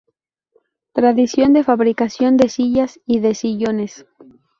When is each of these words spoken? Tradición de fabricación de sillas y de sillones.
Tradición 0.93 1.53
de 1.53 1.63
fabricación 1.63 2.35
de 2.35 2.49
sillas 2.49 2.99
y 3.05 3.19
de 3.19 3.35
sillones. 3.35 4.07